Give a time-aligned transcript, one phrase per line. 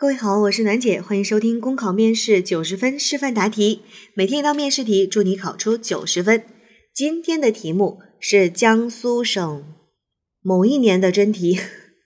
[0.00, 3.82] 各位好，我是暖姐，欢迎收听公考面试九十分示范答题，
[4.14, 6.44] 每天一道面试题，祝你考出九十分。
[6.94, 9.64] 今天的题目是江苏省
[10.40, 11.58] 某一年的真题，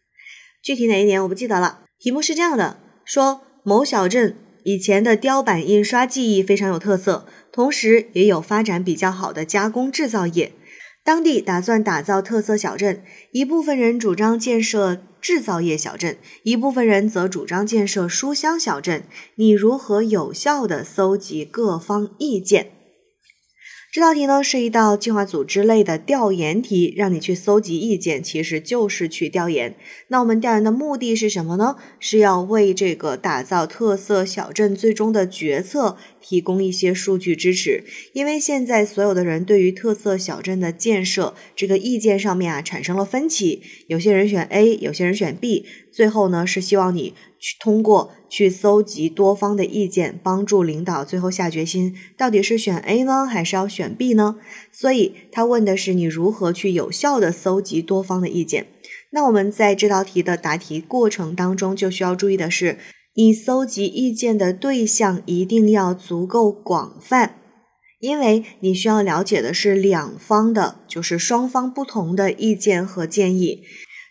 [0.65, 1.83] 具体哪一年我不记得了。
[1.99, 10.53] 题目是这样的：说某小镇以前的雕版印刷技艺非常有特色，同时也有发展比较好的加工制造业。
[11.05, 19.05] 当地打算打造特色小镇，一部分人主张建设制造业小镇，一部分人则主张建设书香小镇。
[19.37, 22.73] 你如何有效地搜集各方意见？
[23.93, 29.77] 这道题呢是一道计划组织类的调研题，让你去搜集意见，其实就是去调研。
[30.09, 31.77] 那我们调研的目的是什么呢？
[32.01, 37.85] 是要为这个打造特色小镇最终的决策提供一些数据支持。
[38.13, 45.67] 因为现在所有的人对于特色小镇的建设这个意见上面啊产生了分歧，有些人选 A，有些人选 B。
[45.91, 54.37] 最后呢是希望你去通过去搜集多方的意见，帮助领导最后下决心，到底是选 A 呢，还是要选 B 呢？
[54.73, 58.69] 所以他问的是你如何去有效的搜集多方的意见。
[59.11, 62.79] 那我们在这道题的答题过程当中，就需要注意的是，
[63.15, 67.37] 你搜集意见的对象一定要足够广泛，
[68.01, 73.65] 因为你需要了解的是两方的，就是双方不同的意见和建议。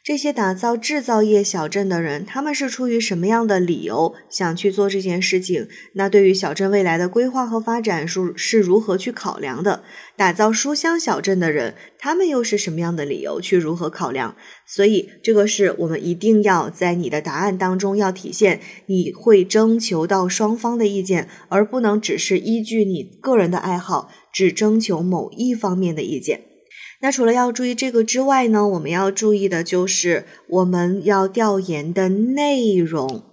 [0.04, 5.68] 这些打造制造业小镇的人，他们是出于什么样的理由想去做这件事情？
[5.94, 9.84] 那对于小镇未来的规划和发展是是如何去考量的？
[10.18, 14.36] 打造书香小镇的人，他们又是什么样的理由去如何考量？
[14.66, 26.51] 所以这个是我们一定要在你的答案当中要体现，你会征求到双方的意见，而不能只是依据你个人的爱好，只征求某一方面的意见。
[27.02, 33.24] 那除了要注意这个之外呢，我们要注意的就是我们要调研的内容。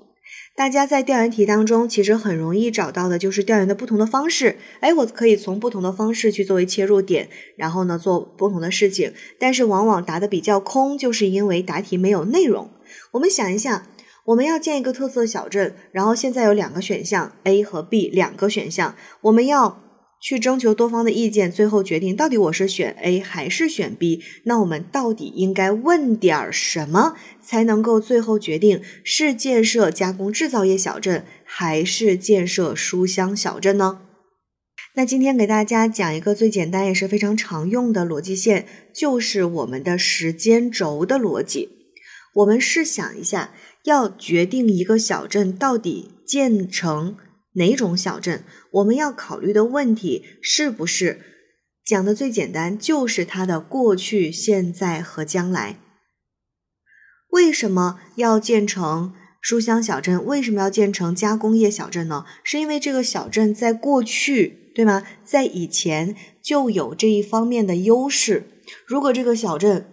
[0.56, 4.56] 大家在调研题当中，其实很容易找到的就是调研的不同的方式。
[4.80, 9.12] 哎，我可以从不同的方式去作为切入点，然后呢做不同的事情。
[9.38, 12.70] 但是往往答的比较空，就是因为答题没有内容。
[13.12, 13.87] 我们想一下，
[14.25, 19.82] 我们要建一个特色小镇，然后现在有两个选项 A 和 B 两个选项，我们要。
[20.21, 24.23] 去征求多方的意见，最后决定到底我是选 A 还是选 B。
[24.45, 34.01] 那我们到底应该问点什么，才能够最后决定是建设加工制造业小镇，还是建设书香小镇呢？
[34.95, 41.69] 那今天给大家讲一个最简单也是非常常用的逻辑线，就是我们的时间轴的逻辑。
[42.35, 43.55] 我们试想一下，
[43.85, 47.17] 要决定一个小镇到底建成。
[47.58, 48.42] 哪种小镇？
[48.72, 51.20] 我们要考虑的问题是不是
[51.84, 52.78] 讲的最简单？
[52.78, 55.78] 就是它的过去、现在和将来。
[57.30, 60.24] 为什么要建成书香小镇？
[60.24, 62.24] 为什么要建成加工业小镇呢？
[62.42, 65.04] 是因为这个小镇在过去，对吗？
[65.22, 68.44] 在以前就有这一方面的优势。
[68.86, 69.86] 如果这个小镇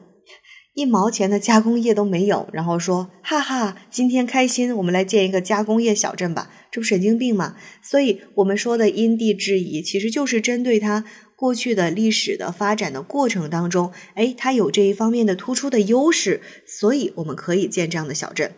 [0.75, 6.51] 一毛钱的加工业都没有，然后说哈哈，今天开心，我们来建一个加工业小镇吧。
[6.69, 7.55] 这不神经病吗？
[7.81, 11.05] 所以我们说的因地制宜，其实就是针对它
[11.37, 18.51] 过去的历史的发展的过程当中，哎，它有这一方面的突出的优势，所以我们可以建这样的小镇。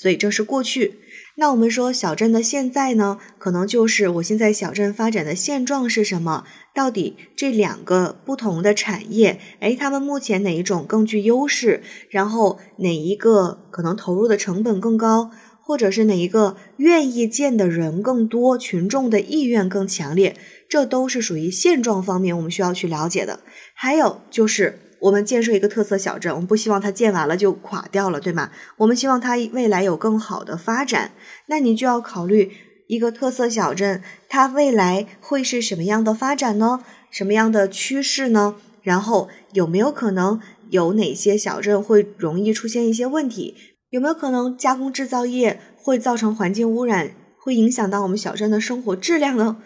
[0.00, 0.94] 所以这是过去。
[1.36, 6.44] 那我们说小镇的现在呢，可能就是我现在小镇发展的现状是什么？
[6.74, 11.82] 到底这两个不同的产业，哎，他们目前哪一种更具优势？
[12.08, 15.30] 然后哪一个可能投入的成本更高？
[15.62, 20.34] 或者是哪一个愿意建的人更多，群众的意愿更强烈，
[20.68, 23.40] 这都是属于现状方面我们需要去了解的。
[23.74, 28.50] 还有就是我们建设一个特色小镇，我们不希望它建完了就垮掉了，对吗？
[28.76, 31.12] 我们希望它未来有更好的发展，
[31.46, 32.52] 那你就要考虑
[32.86, 36.84] 一个特色小镇，它未来会是什么样的发展呢？
[37.10, 38.56] 什么样的趋势呢？
[38.82, 40.40] 然后有没有可能
[40.70, 43.54] 有哪些小镇会容易出现一些问题？
[43.90, 49.56] 有没有可能加工制造业会造成环境污染，会影响到我们小镇的生活质量呢？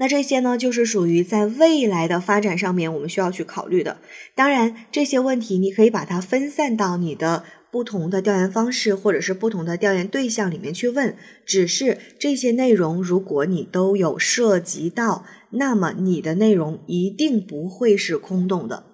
[0.00, 3.98] 那这些呢，就是属于在未来的发展上面我们需要去考虑的。
[4.34, 11.14] 当然，这些问题你可以把它分散到你的不同的调研方式或者是不同的调研对象里面去问。
[11.44, 18.84] 只是这些内容，如果你都有涉及到，那么你的内容一定不会是空洞的。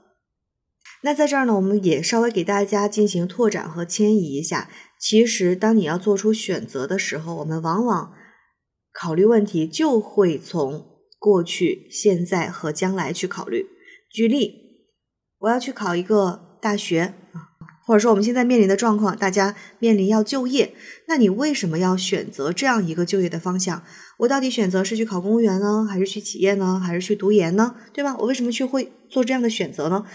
[1.05, 4.69] 那在这儿呢，我们也稍微给大家进行拓展和迁移一下。
[5.01, 8.13] 其实，当你要做出选择的时候，我们往往
[8.93, 13.67] 考虑问题就会从过去、现在和将来去考虑。
[14.11, 14.55] 举例，
[15.39, 17.53] 我要去考一个大学啊，
[17.87, 20.75] 或者说我们现在面临的状况，大家面临要就业，
[21.09, 23.83] 那你为什么要选择这样一个就业的方向？
[24.19, 27.77] 我到底选择是去考公务员呢，还是去企业呢，还是去读研呢？
[27.93, 28.17] 对吧？
[28.19, 30.07] 我为什么去会做这样的选择呢？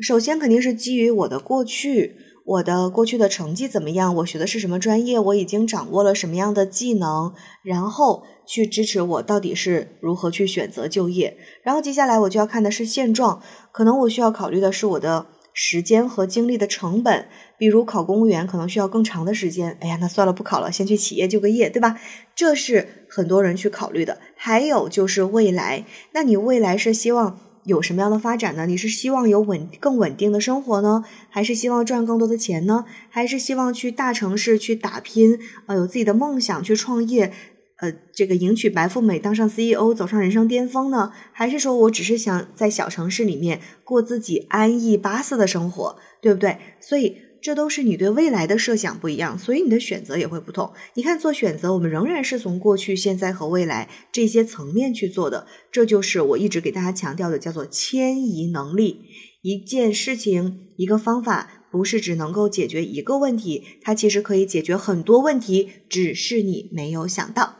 [0.00, 2.16] 首先肯定是基于我的过去，
[2.46, 11.36] 我的过去的成绩怎么样，我学的是什么专业，我已经掌握了什么样的技能，然后去支持我到底是如何去选择就业。
[11.62, 15.26] 然后接下来我就要看的是现状，可能我需要考虑的是我的。
[15.58, 19.78] 时间和精力的成本，比如考公务员可能需要更长的时间。
[19.80, 21.98] 哎呀，那算了，不考了，先去企业就个业，对吧？
[22.34, 24.18] 这是很多人去考虑的。
[24.36, 28.64] 还有就是未来，那你未来是希望有什么样的发展呢？
[28.66, 32.84] 你是希望有稳更稳定的生活呢，还是希望赚更多的钱呢？
[33.10, 37.32] 还是希望去大城市去打拼，呃，有自己的梦想去创业？
[37.78, 41.12] 呃，这个迎娶白富美，当上 CEO，走上人生巅峰呢？
[41.32, 46.56] 还是说我只是想在小城市里面过自己安逸巴适的生活，对不对？
[46.80, 50.72] 所以这都是你对未来的设想不一样，所以你的选择也会不同。
[50.94, 59.02] 你看，做选择，我们仍然是从过去、现在和未来这些层面去做的，这就是我一直给大家强调的，叫做迁移能力。
[59.42, 61.52] 一件事情，一个方法。
[61.68, 67.56] 不是只能够解决一个问题，它其实可以解决很多问题，只是你没有想到。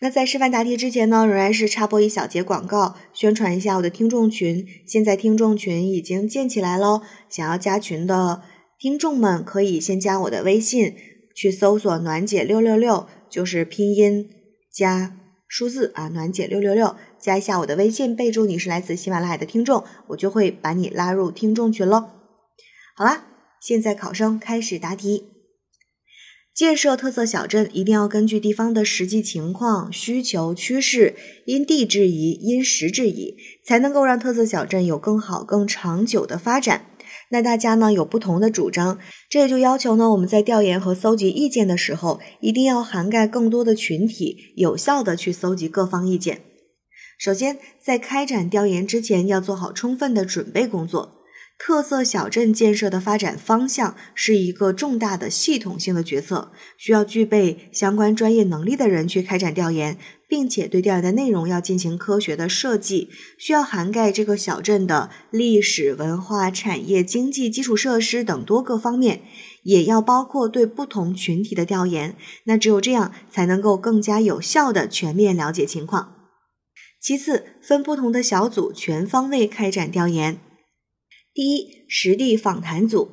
[0.00, 4.66] 那在示范答题之前呢，仍然是插播一小节广告，宣传一下我的听众群。
[4.86, 8.40] 现在听众群已经建起来喽，想要加群的
[8.80, 10.94] 听众们可以先加我的微信，
[11.34, 14.30] 去搜索“暖姐六六六”，就是拼音
[14.72, 22.08] 加数字啊，“暖姐六六六”，加一下我的微信，备注你是来自喜马拉雅的听众，我就会把你拉入听众群喽。
[22.96, 23.26] 好啦，
[23.60, 25.24] 现在考生开始答题。
[26.54, 36.86] 建设特色小镇一定要根据地方的实际情况、需求、趋势，因地制宜、因时制宜，才能够让特色小镇有更好、更长久的发展。
[37.30, 38.98] 那大家呢有不同的主张，
[39.28, 46.42] 这也就要求呢我们在调研和搜集意见的时候，一定要涵盖更多的群体，有效的去搜集各方意见。
[47.18, 51.16] 首先，在开展调研之前，要做好充分的准备工作。
[51.58, 59.98] 特色小镇建设的发展方向是一个重大的系统性的决策，需要具备相关专业能力的人去开展调研，
[60.30, 69.22] 并且对调研的内容要进行科学的设计，需要涵盖这个小镇的历史文化、产业、经济、基础设施等多个方面，
[69.64, 72.14] 也要包括对不同群体的调研。
[72.44, 76.14] 那只有这样，才能够更加有效的全面了解情况。
[77.02, 80.38] 其次，分不同的小组，全方位开展调研。
[81.34, 83.10] 第一，实地访谈组，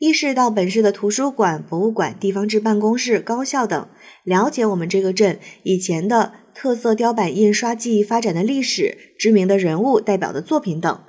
[0.00, 3.88] 一是到本市的图书馆、博物馆、地方志办公室、高校等，
[4.24, 11.02] 了解我们这个镇以前的特色雕版印刷技艺发展的历史、知名的人物代表的作品等，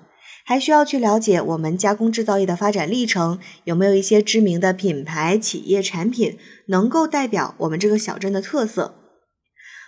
[0.44, 8.96] 还需要去了解我们加工制造业的发展历程，有没有一些知名的品牌企业产品能够代表我们这个小镇的特色。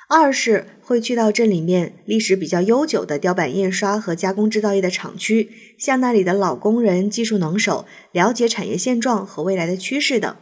[0.08, 10.34] 二是会去到镇里面历史比较悠久的雕版印刷和加工制造业的厂区，向那里的老工人、技术能手了解产业现状和未来的趋势等。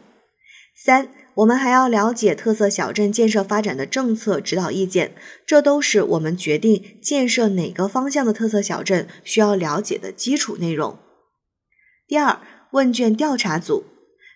[0.76, 5.14] 三，我们还要了解特色小镇建设发展的政策指导意见，
[5.46, 10.98] 这都是我们决定建设哪个方向的特色小镇需要了解的基础内容。
[12.08, 12.40] 第二，
[12.72, 13.84] 问卷调查组。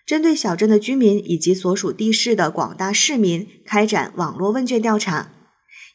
[0.05, 5.31] 针对小镇的居民以及所属地市的广大市民开展网络问卷调查。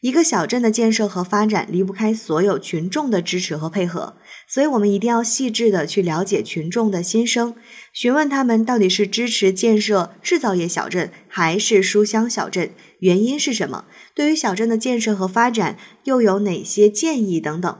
[0.00, 4.14] 一个小镇的建设和发展离不开所有群众的支持和配合，
[4.46, 7.56] 所以我们一定要细致的去了解群众的心声，
[7.92, 13.86] 询问他们到底是支持建设制造业小镇还是书香小镇，原因是什么？
[14.14, 17.78] 对于小镇的建设和发展又有哪些建议等等。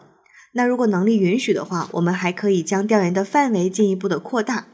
[0.55, 4.67] 那如果能力允许的话，我们还可以将调研的范围进一步的扩大。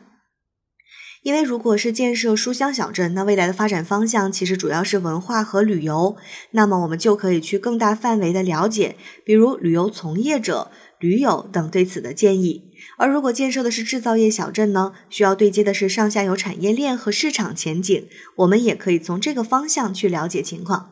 [1.25, 6.17] 因为如果是建设书香小镇，那未来的发展方向其实主要是文化和旅游，
[6.51, 12.71] 那么我们就可以去更大范围的了解，比如旅游从业者、驴友等对此的建议。
[12.99, 20.91] 而如果建设的是制造业小镇呢，需要对接的是上下游产业链和市场前景，我们也可以从这个方向去了解情况。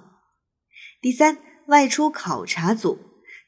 [1.03, 1.37] 第三，
[1.67, 2.99] 外出考察组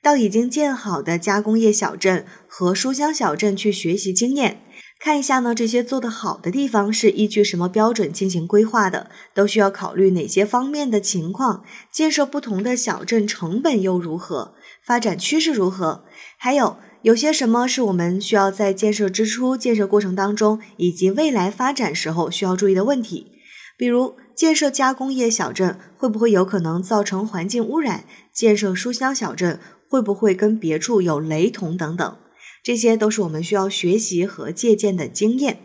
[0.02, 4.60] 到已经建好的加工业小镇和书香小镇去学习经验。
[5.00, 9.10] 看一下呢，这些做得好的地方是依据什么标准进行规划的？
[9.34, 11.62] 都需要考虑哪些方面的情况？
[11.92, 14.54] 建设不同的小镇成本又如何？
[14.82, 16.04] 发展趋势如何？
[16.38, 23.32] 还有有些什么是我们需要在建设之初、建设过程当中以及未来发展时候需要注意的问题？
[23.76, 28.04] 比如建设加工业小镇会不会有可能造成环境污染？
[28.32, 29.60] 建设书香小镇
[29.90, 32.16] 会不会跟别处有雷同等等？
[32.64, 35.58] 这些都是我们需要学习和借鉴的经验。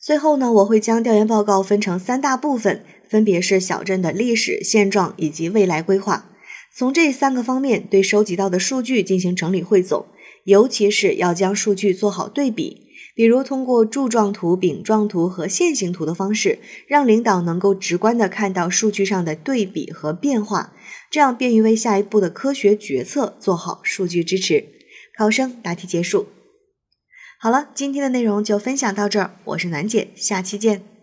[0.00, 6.30] 最后呢，我会将调研报告分成三大部分，分别是小镇的历史现状以及未来规划。
[6.74, 10.06] 从这三个方面对收集到的数据进行整理汇总，
[10.44, 20.72] 尤其是要将数据做好对比，比如通过柱状图、饼状图和线形图的方式，让领导能够直观的看到数据上的对比和变化，
[21.10, 24.64] 这样便于为下一步的科学决策做好数据支持。
[25.16, 26.26] 考生答题结束。
[27.38, 30.95] 好了，今天的内容就分享到这儿，我是楠姐，下期见。